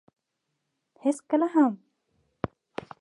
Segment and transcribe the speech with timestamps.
[1.05, 1.71] هېڅکله هم.